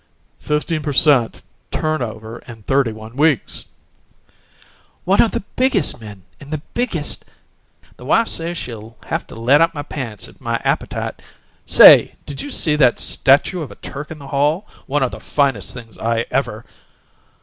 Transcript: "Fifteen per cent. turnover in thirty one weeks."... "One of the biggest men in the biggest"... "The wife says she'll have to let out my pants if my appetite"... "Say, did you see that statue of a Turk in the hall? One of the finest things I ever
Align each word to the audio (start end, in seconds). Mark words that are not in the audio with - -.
"Fifteen 0.39 0.81
per 0.81 0.93
cent. 0.93 1.43
turnover 1.69 2.39
in 2.47 2.63
thirty 2.63 2.91
one 2.91 3.15
weeks."... 3.15 3.65
"One 5.05 5.21
of 5.21 5.29
the 5.29 5.43
biggest 5.55 6.01
men 6.01 6.23
in 6.39 6.49
the 6.49 6.63
biggest"... 6.73 7.23
"The 7.97 8.05
wife 8.05 8.27
says 8.27 8.57
she'll 8.57 8.97
have 9.05 9.27
to 9.27 9.35
let 9.35 9.61
out 9.61 9.75
my 9.75 9.83
pants 9.83 10.27
if 10.27 10.41
my 10.41 10.59
appetite"... 10.63 11.21
"Say, 11.67 12.15
did 12.25 12.41
you 12.41 12.49
see 12.49 12.75
that 12.77 12.97
statue 12.97 13.61
of 13.61 13.69
a 13.69 13.75
Turk 13.75 14.09
in 14.09 14.17
the 14.17 14.29
hall? 14.29 14.65
One 14.87 15.03
of 15.03 15.11
the 15.11 15.19
finest 15.19 15.71
things 15.71 15.99
I 15.99 16.21
ever 16.31 16.65